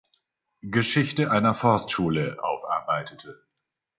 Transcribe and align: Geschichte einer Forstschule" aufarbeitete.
Geschichte 0.63 1.29
einer 1.29 1.53
Forstschule" 1.53 2.39
aufarbeitete. 2.43 3.43